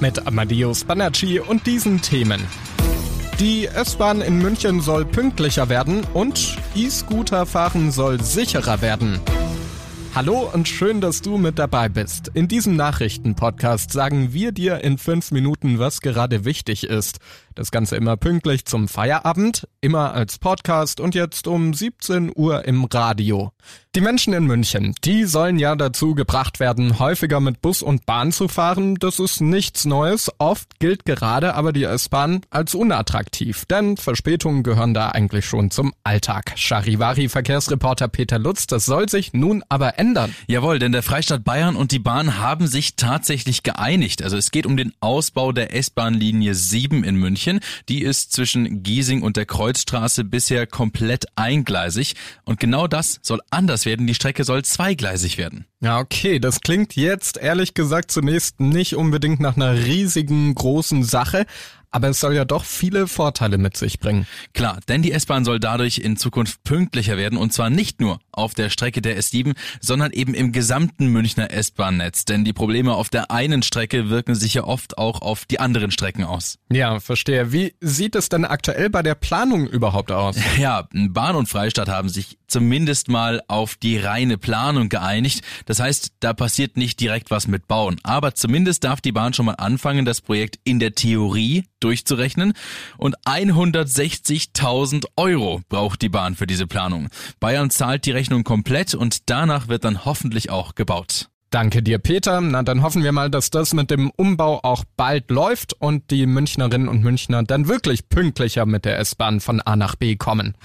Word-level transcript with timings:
Mit 0.00 0.26
Amadeus 0.26 0.84
Banacci 0.84 1.40
und 1.40 1.66
diesen 1.66 2.00
Themen. 2.00 2.40
Die 3.40 3.66
S-Bahn 3.66 4.20
in 4.20 4.38
München 4.38 4.80
soll 4.80 5.04
pünktlicher 5.04 5.68
werden 5.68 6.04
und 6.14 6.56
E-Scooter 6.76 7.46
fahren 7.46 7.90
soll 7.90 8.22
sicherer 8.22 8.80
werden. 8.80 9.20
Hallo 10.14 10.50
und 10.52 10.68
schön, 10.68 11.00
dass 11.00 11.20
du 11.20 11.36
mit 11.36 11.58
dabei 11.58 11.88
bist. 11.88 12.30
In 12.34 12.48
diesem 12.48 12.76
Nachrichtenpodcast 12.76 13.92
sagen 13.92 14.32
wir 14.32 14.52
dir 14.52 14.80
in 14.82 14.98
fünf 14.98 15.30
Minuten, 15.30 15.78
was 15.78 16.00
gerade 16.00 16.44
wichtig 16.44 16.84
ist. 16.84 17.18
Das 17.54 17.70
Ganze 17.70 17.96
immer 17.96 18.16
pünktlich 18.16 18.64
zum 18.64 18.88
Feierabend, 18.88 19.68
immer 19.80 20.14
als 20.14 20.38
Podcast 20.38 21.00
und 21.00 21.14
jetzt 21.14 21.46
um 21.46 21.74
17 21.74 22.32
Uhr 22.34 22.64
im 22.64 22.84
Radio. 22.84 23.52
Die 23.98 24.04
Menschen 24.04 24.32
in 24.32 24.46
München, 24.46 24.94
die 25.02 25.24
sollen 25.24 25.58
ja 25.58 25.74
dazu 25.74 26.14
gebracht 26.14 26.60
werden, 26.60 27.00
häufiger 27.00 27.40
mit 27.40 27.60
Bus 27.60 27.82
und 27.82 28.06
Bahn 28.06 28.30
zu 28.30 28.46
fahren. 28.46 28.94
Das 28.94 29.18
ist 29.18 29.40
nichts 29.40 29.86
Neues. 29.86 30.30
Oft 30.38 30.78
gilt 30.78 31.04
gerade 31.04 31.56
aber 31.56 31.72
die 31.72 31.82
S-Bahn 31.82 32.42
als 32.48 32.76
unattraktiv, 32.76 33.64
denn 33.64 33.96
Verspätungen 33.96 34.62
gehören 34.62 34.94
da 34.94 35.08
eigentlich 35.08 35.46
schon 35.46 35.72
zum 35.72 35.92
Alltag. 36.04 36.52
Charivari-Verkehrsreporter 36.54 38.06
Peter 38.06 38.38
Lutz, 38.38 38.68
das 38.68 38.84
soll 38.84 39.08
sich 39.08 39.32
nun 39.32 39.64
aber 39.68 39.98
ändern. 39.98 40.32
Jawohl, 40.46 40.78
denn 40.78 40.92
der 40.92 41.02
Freistaat 41.02 41.42
Bayern 41.42 41.74
und 41.74 41.90
die 41.90 41.98
Bahn 41.98 42.38
haben 42.38 42.68
sich 42.68 42.94
tatsächlich 42.94 43.64
geeinigt. 43.64 44.22
Also 44.22 44.36
es 44.36 44.52
geht 44.52 44.66
um 44.66 44.76
den 44.76 44.92
Ausbau 45.00 45.50
der 45.50 45.74
S-Bahn-Linie 45.74 46.54
7 46.54 47.02
in 47.02 47.16
München. 47.16 47.38
München. 47.48 47.60
Die 47.88 48.02
ist 48.02 48.32
zwischen 48.32 48.82
Giesing 48.82 49.22
und 49.22 49.36
der 49.36 49.46
Kreuzstraße 49.46 50.24
bisher 50.24 50.66
komplett 50.66 51.26
eingleisig. 51.36 52.14
Und 52.44 52.60
genau 52.60 52.86
das 52.86 53.20
soll 53.22 53.40
anders 53.50 53.84
werden. 53.88 54.06
Die 54.06 54.14
Strecke 54.14 54.44
soll 54.44 54.64
zweigleisig 54.64 55.38
werden. 55.38 55.64
Ja, 55.80 55.98
okay, 55.98 56.38
das 56.38 56.60
klingt 56.60 56.94
jetzt 56.94 57.38
ehrlich 57.38 57.74
gesagt 57.74 58.12
zunächst 58.12 58.60
nicht 58.60 58.94
unbedingt 58.94 59.40
nach 59.40 59.56
einer 59.56 59.74
riesigen 59.74 60.54
großen 60.54 61.02
Sache, 61.02 61.46
aber 61.90 62.08
es 62.08 62.20
soll 62.20 62.34
ja 62.34 62.44
doch 62.44 62.64
viele 62.64 63.06
Vorteile 63.06 63.58
mit 63.58 63.76
sich 63.76 63.98
bringen. 63.98 64.26
Klar, 64.52 64.80
denn 64.88 65.02
die 65.02 65.12
S-Bahn 65.12 65.44
soll 65.44 65.58
dadurch 65.58 65.98
in 65.98 66.16
Zukunft 66.16 66.62
pünktlicher 66.64 67.16
werden 67.16 67.38
und 67.38 67.52
zwar 67.52 67.70
nicht 67.70 68.00
nur 68.00 68.20
auf 68.32 68.54
der 68.54 68.70
Strecke 68.70 69.00
der 69.00 69.18
S7, 69.18 69.54
sondern 69.80 70.12
eben 70.12 70.34
im 70.34 70.52
gesamten 70.52 71.06
Münchner 71.06 71.50
S-Bahn-Netz. 71.50 72.24
Denn 72.24 72.44
die 72.44 72.52
Probleme 72.52 72.94
auf 72.94 73.08
der 73.08 73.30
einen 73.30 73.62
Strecke 73.62 74.10
wirken 74.10 74.34
sich 74.34 74.54
ja 74.54 74.64
oft 74.64 74.98
auch 74.98 75.22
auf 75.22 75.46
die 75.46 75.60
anderen 75.60 75.90
Strecken 75.90 76.24
aus. 76.24 76.58
Ja, 76.70 77.00
verstehe. 77.00 77.52
Wie 77.52 77.74
sieht 77.80 78.14
es 78.16 78.28
denn 78.28 78.44
aktuell 78.44 78.90
bei 78.90 79.02
der 79.02 79.14
Planung 79.14 79.66
überhaupt 79.66 80.12
aus? 80.12 80.36
Ja, 80.58 80.88
Bahn 80.92 81.36
und 81.36 81.48
Freistaat 81.48 81.88
haben 81.88 82.08
sich 82.08 82.38
zumindest 82.48 83.08
mal 83.08 83.42
auf 83.46 83.76
die 83.76 83.98
reine 83.98 84.38
Planung 84.38 84.88
geeinigt. 84.88 85.42
Das 85.66 85.80
heißt, 85.80 86.12
da 86.20 86.32
passiert 86.32 86.76
nicht 86.76 86.98
direkt 87.00 87.30
was 87.30 87.46
mit 87.46 87.68
Bauen. 87.68 88.00
Aber 88.02 88.34
zumindest 88.34 88.84
darf 88.84 89.00
die 89.00 89.12
Bahn 89.12 89.34
schon 89.34 89.46
mal 89.46 89.54
anfangen, 89.54 90.04
das 90.04 90.20
Projekt 90.20 90.58
in 90.64 90.78
der 90.78 90.94
Theorie 90.94 91.64
durchzurechnen. 91.80 92.54
Und 92.96 93.16
160.000 93.24 95.06
Euro 95.16 95.60
braucht 95.68 96.02
die 96.02 96.08
Bahn 96.08 96.34
für 96.34 96.46
diese 96.46 96.66
Planung. 96.66 97.08
Bayern 97.38 97.70
zahlt 97.70 98.06
die 98.06 98.10
Rechnung 98.12 98.44
komplett 98.44 98.94
und 98.94 99.30
danach 99.30 99.68
wird 99.68 99.84
dann 99.84 100.04
hoffentlich 100.04 100.50
auch 100.50 100.74
gebaut. 100.74 101.28
Danke 101.50 101.82
dir, 101.82 101.98
Peter. 101.98 102.42
Na, 102.42 102.62
dann 102.62 102.82
hoffen 102.82 103.02
wir 103.02 103.12
mal, 103.12 103.30
dass 103.30 103.48
das 103.48 103.72
mit 103.72 103.90
dem 103.90 104.10
Umbau 104.10 104.60
auch 104.62 104.84
bald 104.96 105.30
läuft 105.30 105.72
und 105.72 106.10
die 106.10 106.26
Münchnerinnen 106.26 106.88
und 106.88 107.02
Münchner 107.02 107.42
dann 107.42 107.68
wirklich 107.68 108.10
pünktlicher 108.10 108.66
mit 108.66 108.84
der 108.84 108.98
S-Bahn 108.98 109.40
von 109.40 109.62
A 109.62 109.74
nach 109.74 109.96
B 109.96 110.16
kommen. 110.16 110.56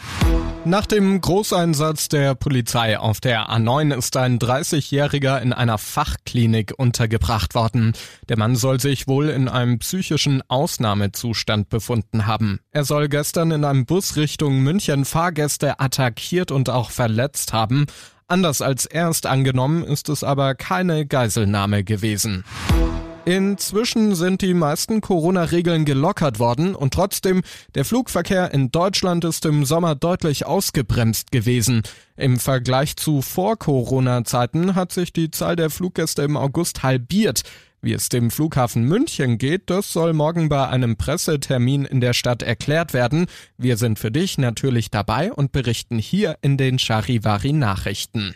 Nach 0.66 0.86
dem 0.86 1.22
Großeinsatz 1.22 2.10
der 2.10 2.36
Polizei 2.36 3.00
auf 3.00 3.22
der 3.22 3.50
A9 3.50 3.98
ist 3.98 4.18
ein 4.18 4.40
30-Jähriger 4.40 5.42
in 5.42 5.54
einer 5.54 5.78
Fachklinik 5.78 6.74
untergebracht 6.78 7.56
worden. 7.56 7.94
Der 8.28 8.38
Mann 8.38 8.58
soll 8.58 8.82
sich 8.82 9.08
wohl 9.08 9.30
in 9.30 9.48
einem 9.48 9.80
psychischen 9.80 10.42
Ausnahmezustand 10.50 11.70
befunden 11.70 12.28
haben. 12.28 12.60
Er 12.72 12.84
soll 12.84 13.08
gestern 13.08 13.52
in 13.52 13.64
einem 13.64 13.86
Bus 13.86 14.18
Richtung 14.18 14.60
München 14.60 15.06
Fahrgäste 15.06 15.80
attackiert 15.80 16.52
und 16.52 16.70
auch 16.70 16.92
verletzt 16.92 17.54
haben. 17.54 17.86
Anders 18.28 18.62
als 18.62 18.86
erst 18.86 19.26
angenommen 19.26 19.84
ist 19.84 20.10
es 20.10 20.24
aber 20.24 20.56
keine 20.56 21.06
Geiselnahme 21.06 21.84
gewesen. 21.84 22.44
Inzwischen 23.26 24.16
sind 24.16 24.42
die 24.42 24.54
meisten 24.54 25.00
Corona-Regeln 25.00 25.86
gelockert 25.86 26.40
worden 26.40 26.76
und 26.76 26.94
trotzdem, 26.94 27.42
der 27.74 27.86
Flugverkehr 27.86 28.54
in 28.54 28.70
Deutschland 28.70 29.24
ist 29.24 29.46
im 29.46 29.64
Sommer 29.64 29.96
deutlich 29.96 30.46
ausgebremst 30.46 31.32
gewesen. 31.32 31.84
Im 32.18 32.38
Vergleich 32.38 32.98
zu 32.98 33.22
Vor-Corona-Zeiten 33.22 34.76
hat 34.76 34.92
sich 34.92 35.14
die 35.14 35.32
Zahl 35.32 35.56
der 35.56 35.70
Fluggäste 35.70 36.24
im 36.24 36.36
August 36.36 36.84
halbiert. 36.84 37.44
Wie 37.84 37.92
es 37.92 38.08
dem 38.08 38.32
Flughafen 38.32 38.86
München 38.86 39.38
geht, 39.38 39.70
das 39.70 39.92
soll 39.92 40.14
morgen 40.14 40.48
bei 40.48 40.70
einem 40.70 40.96
Pressetermin 40.96 41.84
in 41.84 42.00
der 42.00 42.14
Stadt 42.14 42.42
erklärt 42.42 42.94
werden. 42.94 43.26
Wir 43.58 43.76
sind 43.76 44.00
für 44.00 44.10
dich 44.10 44.38
natürlich 44.38 44.90
dabei 44.90 45.34
und 45.34 45.52
berichten 45.52 46.00
hier 46.00 46.38
in 46.42 46.56
den 46.56 46.80
Charivari 46.80 47.52
Nachrichten. 47.52 48.36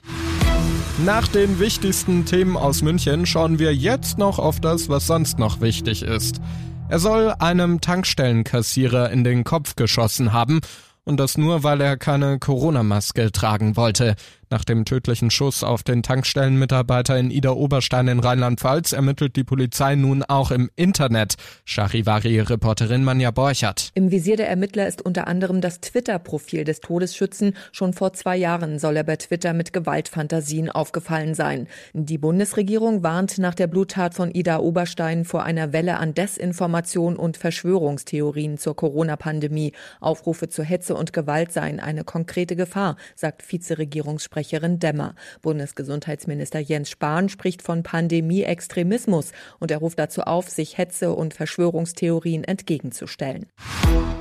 Nach 1.05 1.29
den 1.29 1.61
wichtigsten 1.61 2.25
Themen 2.25 2.57
aus 2.57 2.81
München 2.81 3.25
schauen 3.25 3.57
wir 3.57 3.73
jetzt 3.73 4.17
noch 4.17 4.37
auf 4.37 4.59
das, 4.59 4.89
was 4.89 5.07
sonst 5.07 5.39
noch 5.39 5.61
wichtig 5.61 6.01
ist. 6.03 6.41
Er 6.89 6.99
soll 6.99 7.33
einem 7.39 7.79
Tankstellenkassierer 7.79 9.11
in 9.11 9.23
den 9.23 9.45
Kopf 9.45 9.77
geschossen 9.77 10.33
haben 10.33 10.59
und 11.05 11.21
das 11.21 11.37
nur, 11.37 11.63
weil 11.63 11.79
er 11.79 11.95
keine 11.95 12.37
Corona-Maske 12.37 13.31
tragen 13.31 13.77
wollte. 13.77 14.15
Nach 14.49 14.63
dem 14.63 14.85
tödlichen 14.85 15.29
Schuss 15.29 15.61
auf 15.61 15.83
den 15.83 16.03
Tankstellenmitarbeiter 16.03 17.17
in 17.19 17.31
Ida 17.31 17.51
Oberstein 17.51 18.07
in 18.07 18.19
Rheinland-Pfalz 18.19 18.93
ermittelt 18.93 19.35
die 19.35 19.43
Polizei 19.43 19.95
nun 19.95 20.23
auch 20.23 20.51
im 20.51 20.69
Internet. 20.77 21.35
Charivari-Reporterin 21.65 23.03
Manja 23.03 23.31
Borchert. 23.31 23.91
Im 23.93 24.09
Visier 24.09 24.37
der 24.37 24.47
Ermittler 24.49 24.87
ist 24.87 25.01
unter 25.01 25.27
anderem 25.27 25.59
das 25.59 25.81
Twitter-Profil 25.81 26.63
des 26.63 26.79
Todesschützen. 26.79 27.57
Schon 27.73 27.91
vor 27.91 28.13
zwei 28.13 28.37
Jahren 28.37 28.79
soll 28.79 28.95
er 28.95 29.03
bei 29.03 29.17
Twitter 29.17 29.51
mit 29.51 29.73
Gewaltfantasien 29.73 30.69
aufgefallen 30.71 31.35
sein. 31.35 31.67
Die 31.91 32.17
Bundesregierung 32.17 33.03
warnt 33.03 33.39
nach 33.39 33.53
der 33.53 33.67
Bluttat 33.67 34.13
von 34.13 34.31
Ida 34.31 34.59
Oberstein 34.59 35.25
vor 35.25 35.43
einer 35.43 35.73
Welle 35.73 35.97
an 35.97 36.13
Desinformation 36.13 37.17
und 37.17 37.35
Verschwörungstheorien 37.35 38.57
zur 38.57 38.77
Corona-Pandemie. 38.77 39.73
Aufrufe 39.99 40.47
zur 40.47 40.63
Hetze 40.63 40.95
und 40.95 41.11
Gewalt 41.11 41.51
seien 41.51 41.81
eine 41.81 42.05
konkrete 42.05 42.55
Gefahr, 42.55 42.95
sagt 43.13 43.51
Vizeregierungssprecher 43.51 44.36
Sprecherin 44.37 44.77
Demmer. 44.77 45.15
Bundesgesundheitsminister 45.41 46.59
Jens 46.59 46.91
Spahn 46.91 47.27
spricht 47.27 47.63
von 47.63 47.81
Pandemie-Extremismus 47.81 49.31
und 49.57 49.71
er 49.71 49.79
ruft 49.79 49.97
dazu 49.97 50.21
auf, 50.21 50.47
sich 50.47 50.77
Hetze 50.77 51.11
und 51.13 51.33
Verschwörungstheorien 51.33 52.43
entgegenzustellen. 52.43 53.47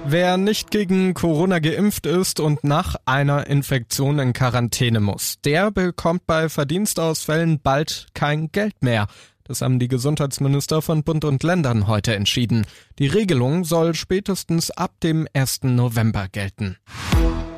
Wer 0.06 0.38
nicht 0.38 0.70
gegen 0.70 1.12
Corona 1.12 1.58
geimpft 1.58 2.06
ist 2.06 2.40
und 2.40 2.64
nach 2.64 2.96
einer 3.04 3.46
Infektion 3.48 4.18
in 4.18 4.32
Quarantäne 4.32 5.00
muss, 5.00 5.34
der 5.44 5.70
bekommt 5.70 6.26
bei 6.26 6.48
Verdienstausfällen 6.48 7.60
bald 7.62 8.06
kein 8.14 8.50
Geld 8.52 8.82
mehr. 8.82 9.08
Das 9.44 9.60
haben 9.60 9.78
die 9.78 9.88
Gesundheitsminister 9.88 10.80
von 10.80 11.04
Bund 11.04 11.26
und 11.26 11.42
Ländern 11.42 11.88
heute 11.88 12.14
entschieden. 12.14 12.66
Die 12.98 13.06
Regelung 13.06 13.64
soll 13.64 13.94
spätestens 13.94 14.70
ab 14.70 14.92
dem 15.02 15.28
1. 15.34 15.64
November 15.64 16.26
gelten. 16.32 16.78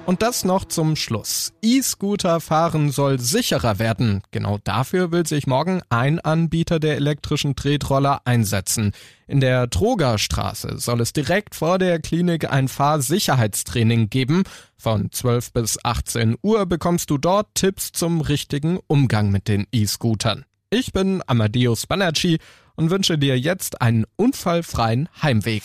Und 0.08 0.22
das 0.22 0.42
noch 0.42 0.64
zum 0.64 0.96
Schluss. 0.96 1.52
E-Scooter 1.60 2.40
fahren 2.40 2.90
soll 2.90 3.20
sicherer 3.20 3.78
werden. 3.78 4.22
Genau 4.30 4.56
dafür 4.64 5.12
will 5.12 5.26
sich 5.26 5.46
morgen 5.46 5.82
ein 5.90 6.18
Anbieter 6.18 6.80
der 6.80 6.96
elektrischen 6.96 7.56
Tretroller 7.56 8.22
einsetzen. 8.24 8.92
In 9.26 9.40
der 9.40 9.68
Trogerstraße 9.68 10.78
soll 10.78 11.02
es 11.02 11.12
direkt 11.12 11.54
vor 11.54 11.76
der 11.76 11.98
Klinik 11.98 12.50
ein 12.50 12.68
Fahrsicherheitstraining 12.68 14.08
geben. 14.08 14.44
Von 14.78 15.12
12 15.12 15.52
bis 15.52 15.78
18 15.84 16.38
Uhr 16.40 16.64
bekommst 16.64 17.10
du 17.10 17.18
dort 17.18 17.48
Tipps 17.54 17.92
zum 17.92 18.22
richtigen 18.22 18.78
Umgang 18.86 19.30
mit 19.30 19.46
den 19.46 19.66
E-Scootern. 19.72 20.46
Ich 20.70 20.94
bin 20.94 21.22
Amadeus 21.26 21.86
Banacci 21.86 22.38
und 22.76 22.88
wünsche 22.88 23.18
dir 23.18 23.38
jetzt 23.38 23.82
einen 23.82 24.06
unfallfreien 24.16 25.10
Heimweg. 25.20 25.64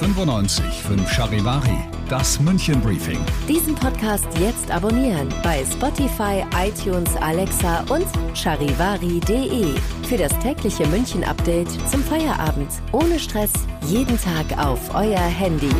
95 0.00 0.64
5 0.64 1.10
Charivari, 1.10 1.78
das 2.08 2.40
München 2.40 2.80
Briefing. 2.80 3.18
Diesen 3.48 3.74
Podcast 3.74 4.26
jetzt 4.38 4.70
abonnieren 4.70 5.28
bei 5.42 5.64
Spotify, 5.64 6.44
iTunes, 6.56 7.14
Alexa 7.16 7.84
und 7.88 8.06
charivari.de. 8.34 9.74
Für 10.08 10.16
das 10.16 10.36
tägliche 10.40 10.86
München 10.88 11.24
Update 11.24 11.70
zum 11.88 12.02
Feierabend. 12.02 12.70
Ohne 12.92 13.18
Stress, 13.18 13.52
jeden 13.86 14.18
Tag 14.20 14.46
auf 14.58 14.94
euer 14.94 15.18
Handy. 15.18 15.70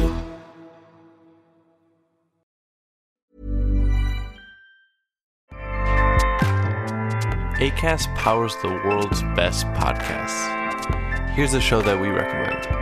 ACAST 7.63 8.13
powers 8.17 8.57
the 8.61 8.69
world's 8.69 9.23
best 9.37 9.67
podcasts. 9.75 10.49
Here's 11.37 11.55
a 11.55 11.61
show 11.61 11.81
that 11.81 12.01
we 12.01 12.09
recommend. 12.09 12.82